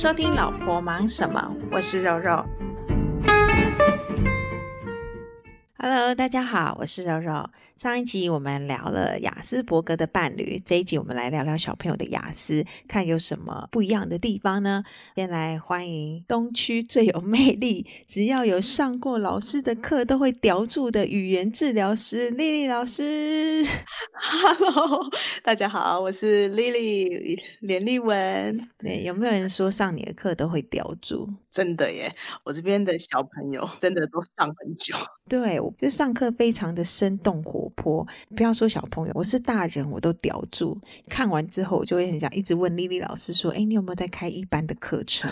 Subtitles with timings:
[0.00, 1.40] 收听《老婆忙什么》，
[1.72, 2.40] 我是柔柔。
[5.80, 7.48] Hello，大家好，我是柔柔。
[7.76, 14.82] 上一集我们聊了雅斯伯格的伴侣，这一集我们来聊聊小朋友的雅思，看有什么不一样的地方呢？
[15.14, 23.64] 先来欢迎东区最有魅力，只要有上过老师的课都会叼住的语言治疗师丽丽老师。
[24.14, 25.08] Hello，
[25.44, 28.68] 大家好，我是丽丽连丽文。
[28.78, 31.32] 对，有没有人说上你的课都会叼住？
[31.48, 34.96] 真的耶，我这边的小朋友真的都上很久。
[35.28, 40.78] 对，我就上课非常的生动活泼，不要说小朋友，我是大人我都叼住。
[41.08, 45.30] 看完之后，我就会很想一直问丽丽老师说：“哎，你有没有在开一般的课程？”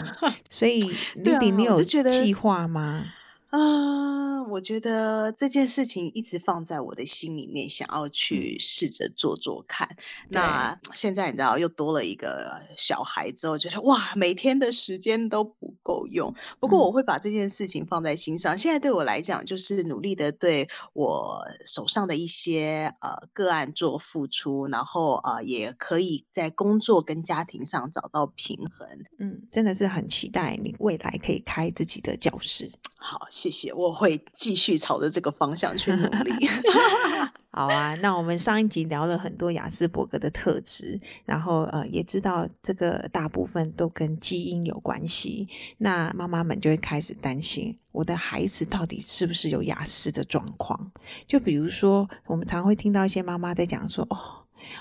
[0.51, 0.81] 所以
[1.17, 3.05] 丽丽、啊，你有计划吗？
[3.49, 9.97] 啊、呃，我觉得这件事情一直放在我的心里面，想要去试着做做看。
[10.29, 16.35] 那现在你知道又多了一个小孩之后，觉得哇，每天的时间都不够用。
[16.59, 18.57] 不过我会把这件事情放在心上。
[18.57, 28.89] 嗯、现在对我来讲，就是努力的对我手上的一些呃个案做付出，然后呃也可以在工作跟家庭上找到平衡。
[29.19, 32.73] 嗯，真的是很期待你未来可以开自己的教室。
[32.99, 36.49] 好，谢谢，我会继续朝着这个方向去努力。
[37.53, 45.47] 好啊，那我们上一集聊了很多雅斯伯格的特质，然后呃也知道这个大部分都跟基因有关系。
[45.77, 50.91] 那妈妈们就会开始担心，我的孩子到底是不是有雅斯的状况？
[51.27, 54.17] 就比如说，我们常会听到一些妈妈在讲说，哦。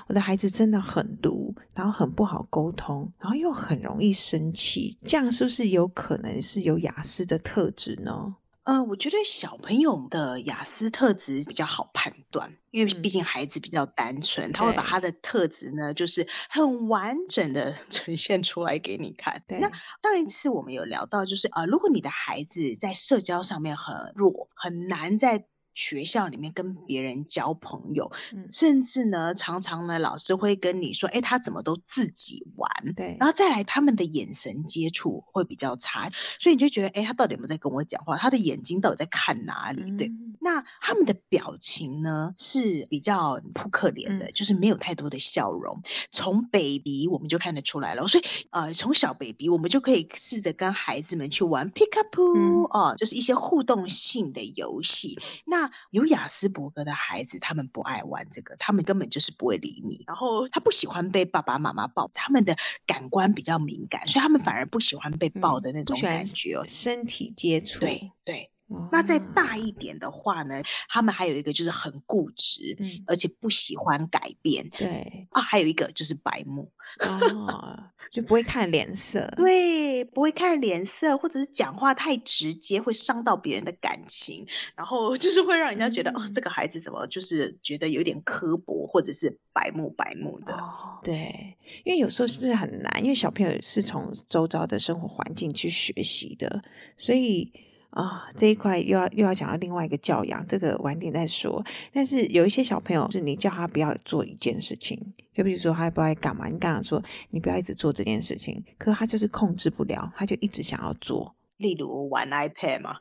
[0.07, 8.35] 我的孩子真的很毒，然后很不好沟通，然后又很容易生气，这样是不是有可能是有雅斯的特质呢？
[8.65, 19.43] 呃，我觉得小朋友的雅思特质比较好判断，因为毕竟孩子比较单纯，嗯、他会把他的特质呢，就是很完整的 呈现出来给你看。
[19.47, 19.69] 对，那
[20.01, 25.45] 上一次我们有聊到，就是呃，如果你的孩子在社交上面很弱，很难在。
[25.75, 36.09] 学校里面跟别人交朋友，嗯，甚至呢，常常呢，老师会跟你说，哎，他怎么都自己玩，对，然后再来他们的眼神接触会比较差，
[36.39, 38.17] 所以你就觉得，哎，他到底有没有在跟我讲话？
[38.17, 39.97] 他的眼睛到底在看哪里？
[39.97, 40.11] 对。
[40.45, 45.81] 嗯那他们的表情呢，是比较扑克脸的，嗯，就是没有太多的笑容。
[46.11, 52.21] 从 baby 我们就看得出来了，所以呃，从小 baby 我们就可以试着跟孩子们去玩 pick up
[52.69, 55.17] 哦，嗯，就是一些互动性的游戏。
[55.45, 60.03] 那有雅斯伯格的孩子，他们不爱玩这个，他们根本就是不会理你。
[60.05, 68.51] 然后他不喜欢被爸爸妈妈抱，他们的感官比较敏感，所以他们反而不喜欢被抱的那种感觉哦，身体接触，对对。
[68.91, 74.69] 那再大一点的话呢，他们还有一个就是很固执，嗯，而且不喜欢改变。
[74.71, 79.31] 对啊，还有一个就是白目，哦，就不会看脸色。
[79.37, 90.53] 对，不会看脸色，或者是讲话太直接，会伤到别人的感情，然后就是会让人家觉得，嗯，哦，这个孩子怎么就是觉得有点刻薄，或者是白目白目的。
[90.53, 96.63] 哦，对，因为有时候是很难，因为小朋友是从周遭的生活环境去学习的，
[96.97, 97.53] 所以。
[97.95, 101.63] 啊、哦，这一块又要又要讲到另外一个教养，这个晚点再说。
[101.93, 105.01] 但是有一些小朋友是你叫他不要做一件事情，
[105.33, 111.33] 就比如说他不知道干嘛，你刚刚说你不要一直做这件事情，可他就是控制不了，他就一直想要做。
[111.55, 112.97] 例如玩 iPad 嘛，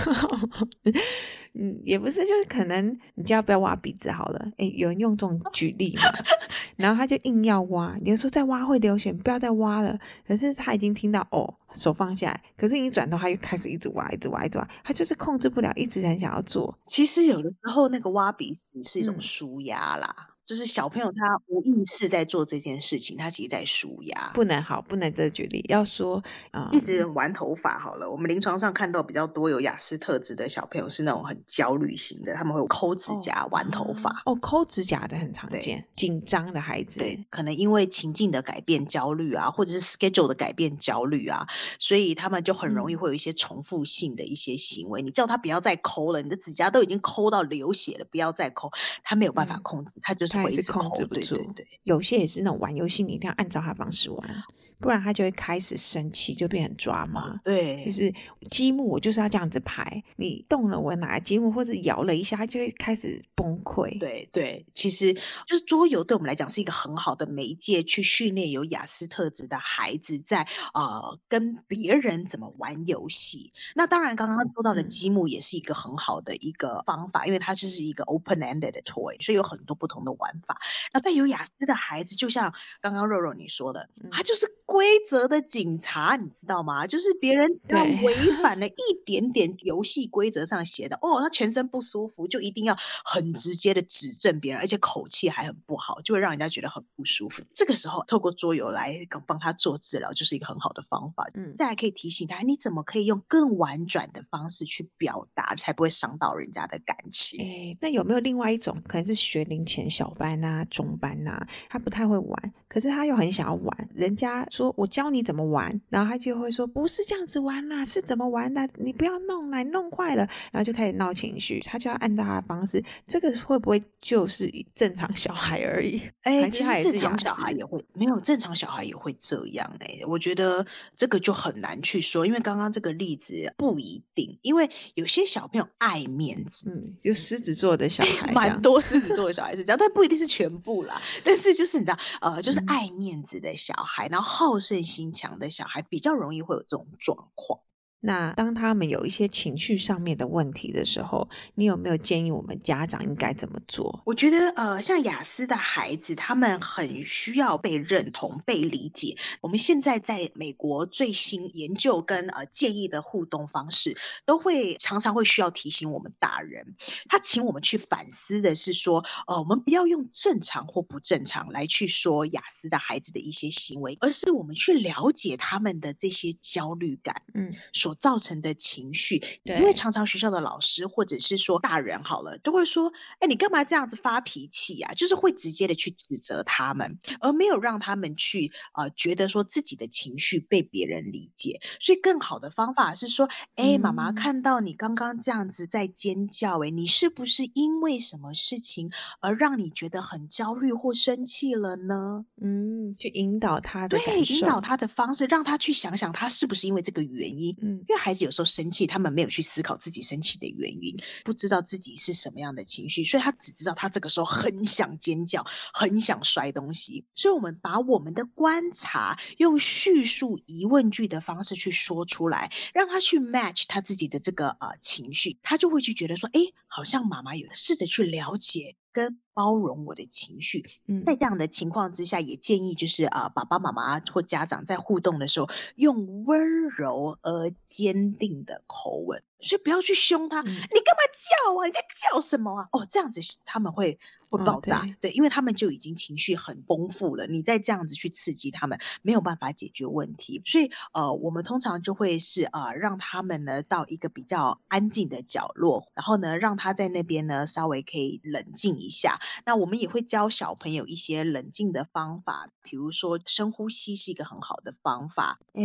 [1.58, 4.48] 嗯，也不是，就是可能你就要不要挖鼻子好了。
[4.58, 6.02] 哎，有人用这种举例嘛？
[6.76, 9.98] 然后他就硬要挖，你说再挖会流血，不要再挖了。
[10.26, 16.78] 可是他已经听到哦，手放下来，可是你一转头他又开始一直挖，一直挖，一直挖，他就是控制不了，一直很想要做。
[16.86, 20.14] 其实有的时候那个挖鼻子是一种舒压啦。
[20.18, 24.30] 嗯就是小朋友他无意识在做这件事情，他其实在舒压。
[24.32, 25.64] 不能好，不能这举例。
[25.68, 28.12] 要说啊、嗯，一直玩头发好了。
[28.12, 34.22] 我们临床上看到比较多有雅思特质的小朋友是那种很焦虑型的，他们会抠指甲、哦、玩头发。
[34.24, 35.84] 哦，抠指甲的很常见。
[35.96, 41.48] 紧张的孩子，对，可能因为情境的改变焦虑啊，或者是 schedule 的改变焦虑啊，
[41.80, 45.02] 所以他们就很容易会有一些重复性的一些行为。
[45.02, 48.70] 嗯、你叫他不要再抠了，你的指甲都已经抠到流血了，不要再抠，
[49.02, 50.35] 他没有办法控制，嗯、他就是。
[50.36, 54.44] 他也是控制不住，对对对，有些也是那种玩游戏，你一定要按照他方式玩，
[54.80, 57.40] 不然他就会开始生气，就变成抓嘛。
[57.44, 58.12] 对，就是
[58.50, 63.98] 积木，我就是要这样子排，你动了我拿积木或者摇了一下，他就会开始崩溃。
[63.98, 73.52] 对对，其实就是桌游对我们来讲是一个很好的媒介，去训练有雅思特质的孩子在呃跟跟别人怎么玩游戏。
[73.74, 80.60] 那当然，刚刚说到的积木也是一个很好的一个方法，嗯、因为它就是一个 open-ended 的 toy，所以有很多不同的玩法。
[80.92, 86.86] 那带有雅思的孩子，就像刚刚肉肉你说的，他就是规则的警察，你知道吗？
[86.86, 88.74] 就是别人要违 反了一
[89.04, 97.42] 点点游戏规则上写的，哦，他全身不舒服，就一定要很直接的指正别人，而且口气还很不好，就会让人家觉得很不舒服。
[97.54, 101.28] 这个时候，透过桌游来帮他做治疗，就是一个很好的方法。
[101.34, 107.40] 嗯，再来可以提醒他，你怎么可以用更婉转的方式去表达，才不会伤到人家的感情。
[107.40, 113.88] 哎，那有没有另外一种，可能是学龄前小班啊、中班啊，他不太会玩，可是他又很想要玩。
[113.94, 118.68] 人家说我教你怎么玩，然后他就会说不是这样子玩啦，是怎么玩的？
[118.78, 121.60] 你不要弄来弄坏了，然后就开始闹情绪。
[121.60, 126.02] 他就要按照他的方式，这个会不会就是正常小孩而已？
[126.22, 130.00] 哎，其实正常小孩也会没有，正常小孩也会这样哎。
[130.06, 141.02] 我觉得这个就很难去说，因为刚刚这个例子不一定，因为有些小朋友爱面子，嗯，就狮子座的小孩，蛮多狮子座的小孩子这样，但不一定是全部啦。
[141.24, 147.60] 但是就是你知道，呃，就是爱面子的小孩，嗯、然后好胜心强的小孩，比较容易会有这种状况。
[148.00, 154.02] 那当他们有一些情绪上面的问题的时候，你有没有建议我们家长应该怎么做？
[154.06, 159.16] 我觉得，呃，像雅思的孩子，他们很需要被认同、被理解。
[159.40, 166.76] 我们现在在美国最新研究跟呃建议的互动方式，都会常常会需要提醒我们大人。
[167.08, 177.54] 他请我们去反思的是说，呃，我们不要用正常或不正常来去说雅思的孩子的一些行为，而是我们去了解他们的这些焦虑感，嗯，
[177.86, 177.96] 所。
[178.06, 191.60] 造成的情绪，因为常常学校的老师或者是说大人好了，都会说：“哎，你干嘛这样子发脾气呀？”就是会直接的去指责他们，而没有让他们去呃觉得说自己的情绪被别人理解。
[191.80, 207.56] 所以更好的方法是说：“哎，妈妈看到你刚刚这样子在尖叫，哎，你是不是因为什么事情而让你觉得很焦虑或生气了呢？”嗯，去引导他的对，引导他的方式，让他去想想他是不是因为这个原因。
[207.60, 207.75] 嗯。
[207.80, 217.04] 因为孩子有时候生气，他们没有去思考自己生气的原因，不知道自己是什么样的情绪，所以他只知道他这个时候很想尖叫，很想摔东西。
[217.14, 230.64] 所以，我们把我们的观察用叙述疑问句的方式去说出来，让他去 match 他自己的这个呃情绪，他就会去觉得说，哎，好像妈妈有试着去了解跟包容我的情绪。
[230.86, 239.22] 嗯，在这样的情况之下，也建议就是啊、呃，爸爸妈妈或家长在互动的时候，用温柔而坚定的口吻。
[239.40, 241.66] 所以不要去凶他，嗯、你干嘛叫啊？
[241.66, 241.80] 你在
[242.10, 242.68] 叫什么啊？
[242.72, 243.98] 哦，这样子他们会
[244.30, 250.40] 会爆炸，哦、对，对，因为他们就已经情绪很丰富了，你再这样子去刺激他们，没有办法解决问题。
[250.46, 259.20] 所以呃，我们通常就会是呃，让他们呢到一个比较安静的角落，然后呢让他在那边呢稍微可以冷静一下。
[259.44, 265.38] 那我们也会教小朋友一些冷静的方法，比如说深呼吸是一个很好的方法。
[265.52, 265.62] 哎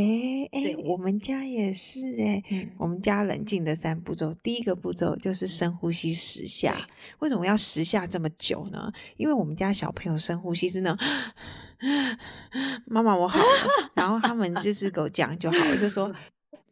[0.51, 3.60] 哎，对我们家也是哎，嗯、我们家冷静。
[3.63, 6.75] 的三步骤，第一个步骤就是深呼吸十下。
[7.19, 8.91] 为什么要十下这么久呢？
[9.17, 11.07] 因为我们家小朋友深呼吸是那种，
[12.85, 16.13] 妈妈我好了，然后他们就是给我讲就好了，就说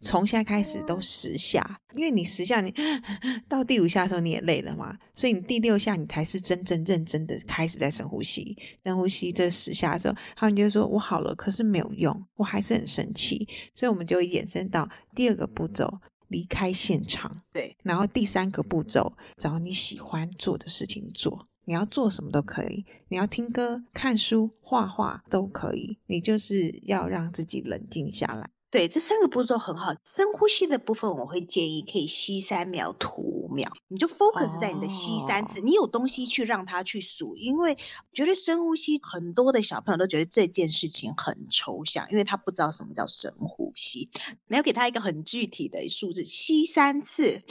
[0.01, 2.73] 从现在开始都十下，因为你十下你
[3.49, 8.57] 到第五下的时候你也累了嘛，所以你第六下你才是真正认真的开始在深呼吸。
[8.81, 15.99] 深呼吸这十下的时候，他们就说我好了，可是没有用，我还是很生气，所以我们就延伸到第二个步骤。
[16.29, 17.75] 离开现场，对。
[17.83, 21.47] 然后第三个步骤，找你喜欢做的事情做。
[21.65, 25.99] 你要做什么都可以，你要听歌、看书、画画都可以。
[26.07, 28.49] 你就是要让自己冷静下来。
[28.71, 29.95] 对，这三个步骤很好。
[30.05, 33.73] 深呼吸的部分，我会建议可以吸三秒，吐五秒。
[33.87, 37.35] 你就 focus 在你的吸三次，哦、你有东西去让他去数。
[37.35, 37.79] 因为
[38.13, 44.11] 觉得深呼吸，很多的小朋友都觉得这件事情很抽象，因为他不知道什么叫深呼吸。
[44.47, 47.41] 你要给他一个很具体的数字，吸三次，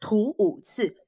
[0.00, 0.98] 吐五次，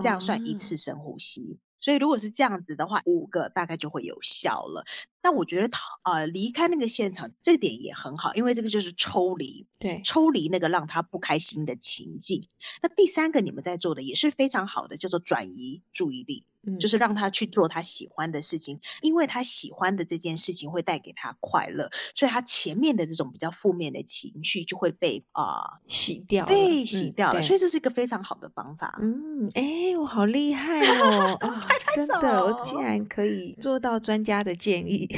[0.00, 1.58] 这样算一次深呼吸。
[1.80, 4.84] 嗯所以如果是这样子的话，五个大概就会有效了。
[5.22, 5.70] 但我觉得
[6.02, 12.48] 呃离开那个现场这点也很好，因为这个就是抽离，对，抽离那个让他不开心的情境。
[12.82, 16.44] 那第三个你们在做的也是非常好的，叫做转移注意力。
[16.66, 27.42] 嗯，就是让他去做他喜欢的事情，因为他喜欢的这件事情会带给他快乐，所以他前面的这种比较负面的情绪就会被啊、呃、洗掉，被，洗掉了。
[27.42, 28.98] 所以这是一个非常好的方法。
[29.00, 31.34] 嗯，哎、欸，我好厉害 哦！
[31.40, 35.08] 啊，真的，我竟然可以做到专家的建议，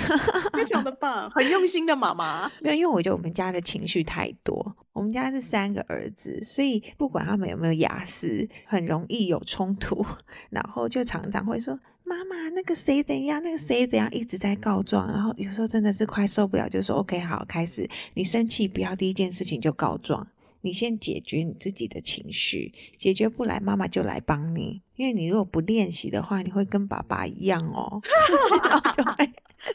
[0.53, 2.51] 非常的棒，很用心的妈妈。
[2.63, 4.77] 没有，因为我觉得我们家的情绪太多。
[4.93, 10.05] 我们家是三个儿子，所以不管他们有没有雅思，很容易有冲突，
[10.51, 20.27] 然后就常常会说：“妈妈，那个谁怎样，那个谁怎样，一直在告状。”然后有时候真的是快受不了，就说：“OK，好，开始，你生气不要第一件事情就告状，
[20.61, 24.83] 你先解决你自己的情绪，解决不来，妈妈就来帮你。
[24.97, 28.03] 因为你如果不练习的话，你会跟爸爸一样哦。”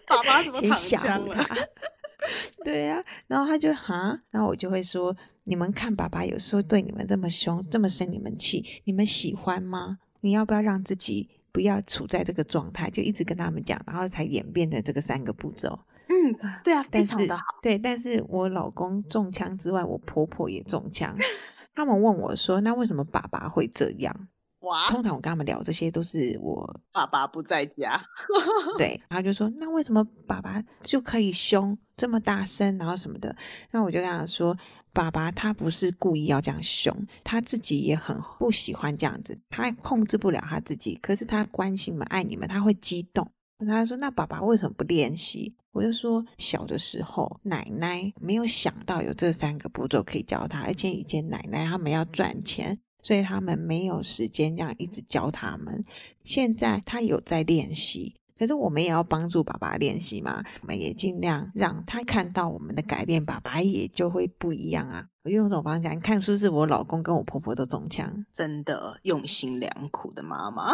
[0.05, 1.35] 爸爸怎么躺枪了？
[2.63, 9.99] 对呀、啊，然后他就哈，然后我就会说：你们看爸爸有时候对你们这么凶，这么生你们气，你们喜欢吗？
[10.21, 12.89] 你要不要让自己不要处在这个状态？
[12.89, 15.79] 就一直跟他们讲，然后才演变的这个三个步骤。
[16.09, 17.43] 嗯，对啊，非常的好。
[17.61, 21.15] 对，但是我老公中枪之外，我婆婆也中枪。
[21.75, 24.27] 他们问我说：那为什么爸爸会这样？
[24.67, 28.01] 哇，通常我跟他们聊这些都是我爸爸不在家，
[28.77, 33.35] 对，然后就说那为什么爸爸就可以凶这么大声，然后什么的？
[33.71, 34.57] 那我就跟他说，
[34.91, 36.93] 爸爸他不是故意要这样凶，
[37.23, 43.29] 他自己也很不喜欢这样子，他控制不了他自己，可是他关心你们、爱你们，他会激动。
[43.65, 45.55] 他说那爸爸为什么不练习？
[45.71, 52.79] 我就说小的时候奶奶没有想到有这三个步骤可以教他，而且以前奶奶他们要赚钱。
[53.01, 55.85] 所以他们没有时间这样一直教他们。
[56.23, 60.43] 现在他有在练习，可是我们也要帮助爸爸练习嘛。
[60.61, 65.07] 我们也尽量让他看到我们的改变，爸爸也就会不一样啊。
[65.23, 68.25] 我用这种方式，你看是不是我老公跟我婆婆都中枪？
[68.33, 70.73] 真的用心良苦的妈妈，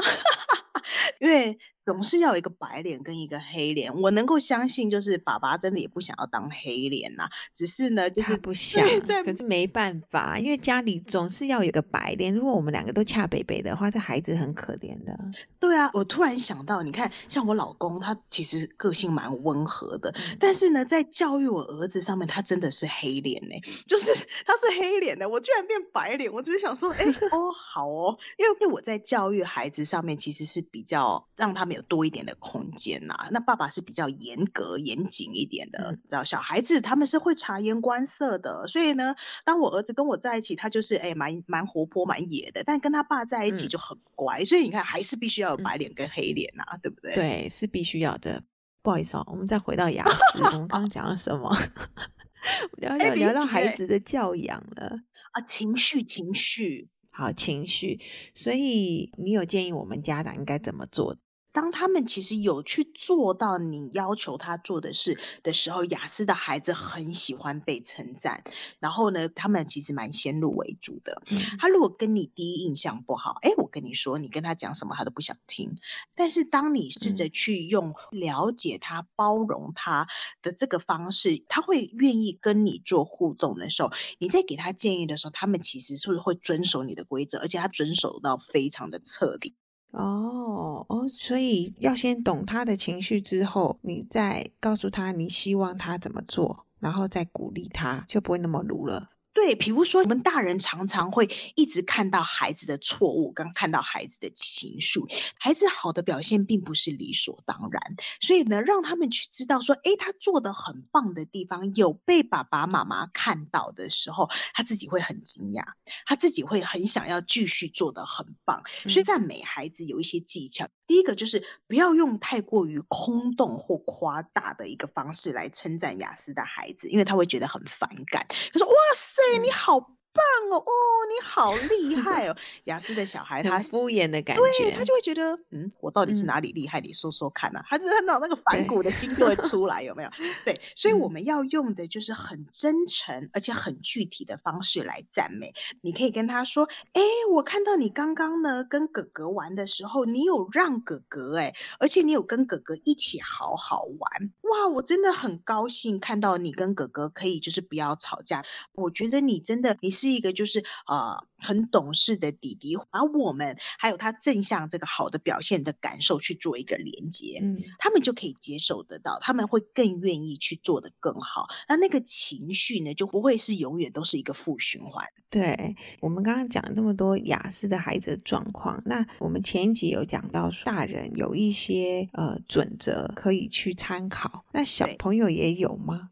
[1.21, 1.59] 因为。
[1.85, 8.87] 总是要有一个白脸跟一个黑脸，我能够相信，就是爸爸真的也不想要当黑脸呐、啊，只是呢，就是不想，
[9.25, 12.33] 可是没办法，因为家里总是要有一个白脸。
[12.33, 15.19] 如果我们两个都恰北北的话，这孩子很可怜的。
[15.59, 23.55] 对啊，我突然想到，你看，像我老公，他其实个性蛮温和的，嗯、但是呢，在教育我儿子上面，他真的是黑脸呢，
[23.89, 24.05] 就是
[24.45, 31.72] 他是黑脸的，我居然变白脸，我就是想说，哎、欸，哦，好哦，因为我在教育孩子上面其实是比较让他们。
[31.73, 39.15] 有多一点的空间呐、啊，那爸爸是比较严格严谨一点的，知道小孩子他们是会察言观色的，所以呢，
[39.45, 47.15] 当我儿子跟我在一起，他就是哎蛮蛮活泼蛮野的，但跟他爸在一起就很乖，嗯、所以你看还是必须要有白脸跟黑脸呐、啊，嗯、对不对？
[47.15, 48.43] 对，是必须要的。
[48.81, 51.55] 不好意思哦，我们再回到雅思，我们刚刚讲了什么？
[52.77, 54.99] 聊 聊聊到孩子的教养了
[55.31, 58.01] 啊，情绪情绪，好情绪，
[58.35, 61.15] 所以你有建议我们家长应该怎么做？
[61.53, 68.43] 当他们其实有去做到你要求他做的事的时候，雅思的孩子很喜欢被称赞。
[68.79, 71.22] 然后呢，他们其实蛮先入为主的。
[71.29, 75.77] 嗯、他如果跟你第一印象不好，哎，我跟你说，你跟他讲什么他都不想听。
[76.15, 80.07] 但是当你试着去用了解他、包容他
[80.41, 89.53] 的这个方式，他会愿意跟你做互动的时候，你在给他建议的时候，他们其实是不是会遵守你的规则，而且他遵守到非常的彻底。
[89.93, 99.12] 哦哦，所以要先懂他的情绪之后，你再告诉他你希望他怎么做，然后再鼓励他，就不会那么鲁了。
[99.33, 105.01] 对，比如说我们大人常常会一直看到孩子的错误，刚看到孩子的情绪，
[105.39, 115.63] 孩子好的表现并不是理所当然，所以呢，让他们去知道说，诶，他做的很棒的地方有被爸爸妈妈看到的时候，他自己会很惊讶，
[116.05, 118.63] 他自己会很想要继续做的很棒。
[118.87, 128.27] 所以赞美孩子有一些技巧，嗯、第一个就是不要用太过于空洞或夸大的一个方式来称赞雅思的孩子，因为他会觉得很反感。
[128.29, 129.89] 他说：“哇塞！”对，你好。
[130.15, 130.71] 棒哦，哦，
[131.09, 132.37] 你好厉害哦！
[132.65, 136.81] 雅思的小孩他敷衍的感觉，他就会觉得，嗯，我到底是哪里厉害？
[136.81, 137.65] 嗯、你说说看呐、啊。
[137.67, 140.11] 他就看到那个反骨的心就会出来，有没有？
[140.45, 145.55] 对，所以我们要用的就是很真诚而且很具体的方式来赞美。
[145.81, 147.01] 你可以跟他说，哎，
[147.31, 158.45] 我看到你刚刚呢跟哥哥玩的时候，你有让哥哥哎，而且你有跟哥哥一起好好玩，哇，我真的很高兴看到你跟哥哥可以就是不要吵架。
[158.72, 160.13] 我觉得你真的你是。
[160.13, 171.47] 一个就是啊很懂事的弟弟，把我们还有他正向这个好的表现的感受去做一个连接，嗯，他们就可以接受得到，他们会更愿意去做得更好。
[171.67, 175.05] 那那个情绪呢，就不会是永远都是一个负循环。
[175.29, 186.09] 对，我们刚刚讲了这么多雅思的孩子的状况，那我们前一集有讲到，大人有一些呃准则可以去参考，那小朋友也有吗？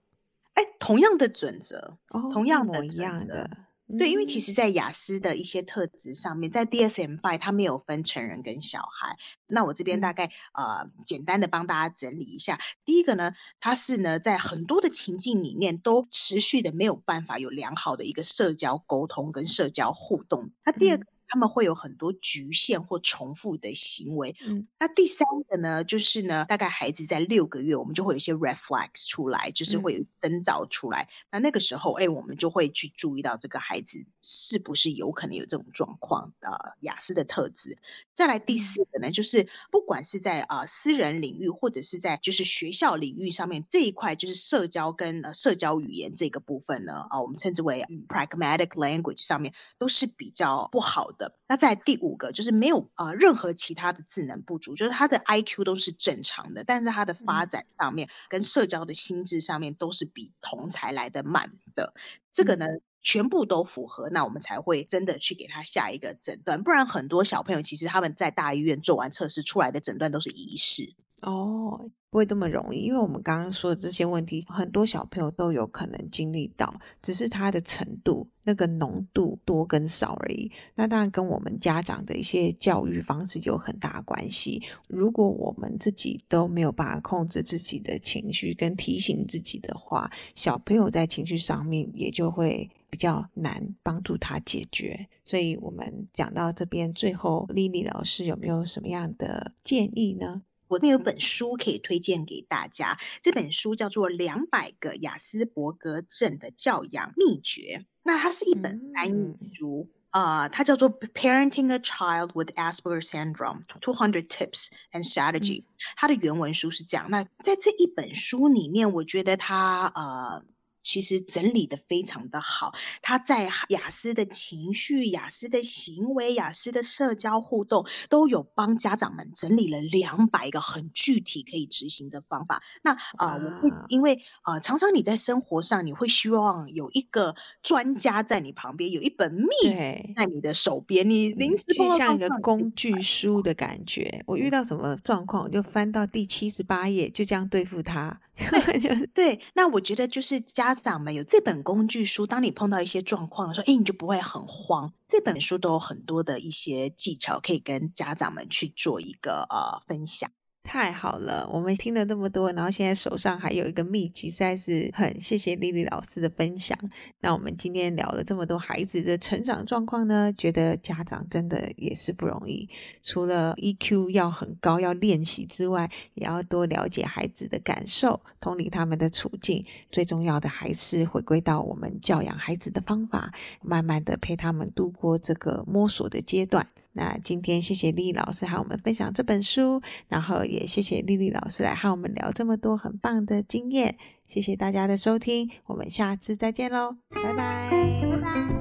[0.53, 3.49] 哎，同样的准则，哦，同样的一样的。
[3.97, 9.17] 对，因为其实，在雅思的一些特质上面，在 DSM-5 它没有分成人跟小孩。
[9.47, 12.59] 那我这边大概呃简单的帮大家整理一下。
[12.85, 20.51] 第一个呢，它是呢在很多的情境里面都持续的没有办法有良好的一个社交沟通跟社交互动。
[20.65, 21.05] 那第二个。
[21.31, 24.35] 嗯他们会有很多局限或重复的行为。
[24.45, 31.03] 嗯，那第三个呢，就是呢，大概孩子在六个月，我们就会有一些 red flags 出来，就是会有征兆出来。
[31.03, 37.77] 嗯、那那个时候，哎，我们就会去注意到这个孩子是不是有可能有这种状况的雅思的特质。
[38.13, 51.20] 再来第四个呢，就是不管是在啊、呃、私人领域或者是在就是学校领域上面这一块，就是社交跟呃社交语言这个部分呢，啊、呃，我们称之为 pragmatic language 上面都是比较不好的。
[51.47, 61.93] 那在第五个就是没有呃任何其他的智能不足，就是他的 IQ 都是正常的，但是他的发展上面跟社交的心智上面都是比同才来的慢的。
[62.33, 62.67] 这个呢
[63.01, 70.93] 全部都符合，那我们才会真的去给他下一个诊断，不然很多小朋友其实他们在大医院做完测试出来的诊断都是疑似。
[71.21, 80.51] 哦，不会这么容易，因为我们刚刚说的这些问题，很多小朋友都有可能经历到，只是它的程度、那个浓度多跟少而已。
[80.75, 84.61] 那当然跟我们家长的一些教育方式有很大关系。
[84.89, 95.07] 如果我们自己都没有办法控制自己的情绪跟提醒自己的话，小朋友在情绪上面也就会比较难帮助他解决。
[95.23, 100.41] 所以我们讲到这边，最后莉莉老师有没有什么样的建议呢？
[100.71, 107.81] 我那有本书可以推荐给大家，这本书叫做《两百个雅斯伯格症的教养秘诀》。
[108.03, 115.63] 那它是一本翻译书，啊、嗯呃，它叫做《Parenting a Child with Asperger Syndrome: Two Hundred Tips and Strategies》。
[115.97, 117.07] 它的原文书是这样。
[117.09, 120.45] 那在这一本书里面，我觉得它呃。
[120.83, 132.63] 其实整理的非常的好，他在雅思的情绪、雅思的行为、雅思的社交互动，都有帮家长们整理了两百个很具体可以执行的方法。
[132.81, 144.23] 那啊、呃，我会因为啊、呃，常常你在生活上，你会希望有一个专家在你旁边，有一本秘籍在你的手边，你临时就像一个工具书的感觉。
[144.25, 148.19] 我遇到什么状况，我就翻到第七十八页，就这样对付他。
[148.35, 154.93] 对，对，那我觉得就是家家长们有这本工具书，当你碰到一些状况的时候，哎，你就不会很慌。
[155.09, 160.31] 这本书都有很多的一些技巧，可以跟家长们去做一个呃分享。
[160.63, 166.77] 太好了，我们听了这么多，然后现在手上还有一个秘籍，实在是很谢谢莉莉老师的分享。
[167.19, 172.69] 那我们今天聊了这么多孩子的成长状况呢，觉得家长真的也是不容易，
[173.03, 179.65] 除了 EQ 要很高要练习之外，也要多了解孩子的感受，同理他们的处境。
[179.91, 186.65] 最重要的还是回归到我们教养孩子的方法，慢慢的陪他们度过这个摸索的阶段。
[186.93, 197.69] 那今天谢谢丽丽老师和我们分享这本书，然后也谢谢丽丽老师来和我们聊这么多很棒的经验，谢谢大家的收听，我们下次再见喽，拜拜，
[198.11, 198.60] 拜拜。